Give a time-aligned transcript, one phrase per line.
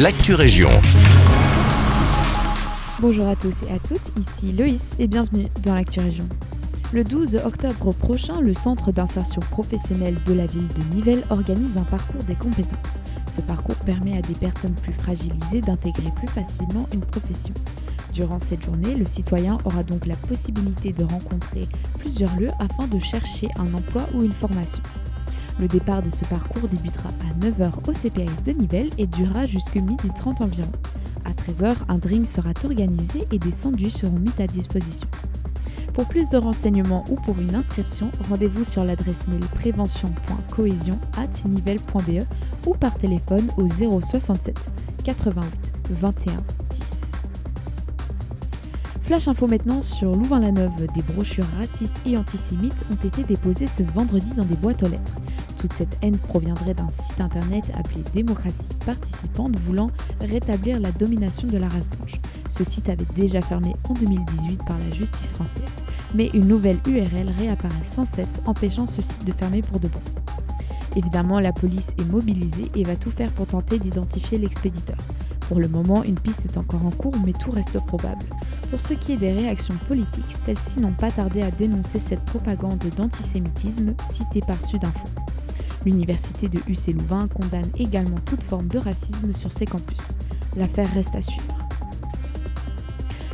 [0.00, 0.70] l'actu région.
[2.98, 6.24] Bonjour à tous et à toutes, ici Loïs et bienvenue dans l'actu région.
[6.92, 11.84] Le 12 octobre prochain, le Centre d'insertion professionnelle de la ville de Nivelles organise un
[11.84, 12.98] parcours des compétences.
[13.28, 17.54] Ce parcours permet à des personnes plus fragilisées d'intégrer plus facilement une profession.
[18.12, 21.68] Durant cette journée, le citoyen aura donc la possibilité de rencontrer
[22.00, 24.82] plusieurs lieux afin de chercher un emploi ou une formation.
[25.60, 29.80] Le départ de ce parcours débutera à 9h au CPS de Nivelles et durera jusqu'à
[29.80, 30.72] midi 30 environ.
[31.24, 35.08] À 13h, un drink sera organisé et des sandwichs seront mis à disposition.
[35.94, 42.24] Pour plus de renseignements ou pour une inscription, rendez-vous sur l'adresse mail prévention.cohésion.nivelle.be
[42.66, 44.58] ou par téléphone au 067
[45.04, 45.40] 88
[45.90, 46.32] 21
[49.04, 50.86] Flash info maintenant sur Louvain-la-Neuve.
[50.94, 55.20] Des brochures racistes et antisémites ont été déposées ce vendredi dans des boîtes aux lettres.
[55.58, 59.90] Toute cette haine proviendrait d'un site internet appelé Démocratie Participante voulant
[60.22, 62.14] rétablir la domination de la race blanche.
[62.48, 65.64] Ce site avait déjà fermé en 2018 par la justice française,
[66.14, 70.00] mais une nouvelle URL réapparaît sans cesse empêchant ce site de fermer pour de bon.
[70.96, 74.96] Évidemment, la police est mobilisée et va tout faire pour tenter d'identifier l'expéditeur.
[75.48, 78.24] Pour le moment, une piste est encore en cours, mais tout reste probable.
[78.70, 82.82] Pour ce qui est des réactions politiques, celles-ci n'ont pas tardé à dénoncer cette propagande
[82.96, 85.04] d'antisémitisme citée par Sudinfo.
[85.84, 90.16] L'université de UC Louvain condamne également toute forme de racisme sur ses campus.
[90.56, 91.58] L'affaire reste à suivre.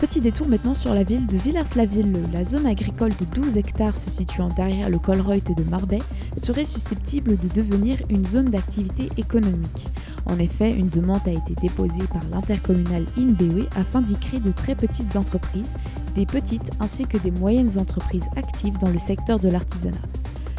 [0.00, 2.12] Petit détour maintenant sur la ville de Villers-la-Ville.
[2.32, 6.00] La zone agricole de 12 hectares se situant derrière le Colreuth de Marbais
[6.42, 9.86] serait susceptible de devenir une zone d'activité économique.
[10.26, 14.74] En effet, une demande a été déposée par l'intercommunal INBE afin d'y créer de très
[14.74, 15.70] petites entreprises,
[16.14, 19.98] des petites ainsi que des moyennes entreprises actives dans le secteur de l'artisanat.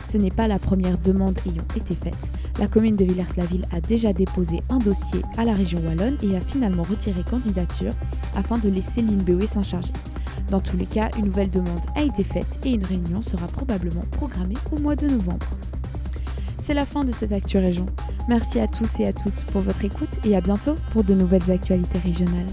[0.10, 2.18] Ce n'est pas la première demande ayant été faite.
[2.60, 6.42] La commune de Villers-la-Ville a déjà déposé un dossier à la région wallonne et a
[6.42, 7.94] finalement retiré candidature
[8.36, 9.94] afin de laisser l'INBE s'en charger.
[10.50, 14.04] Dans tous les cas, une nouvelle demande a été faite et une réunion sera probablement
[14.12, 15.48] programmée au mois de novembre.
[16.62, 17.88] C'est la fin de cette Actu Région.
[18.30, 21.52] Merci à tous et à toutes pour votre écoute et à bientôt pour de nouvelles
[21.52, 22.48] actualités régionales.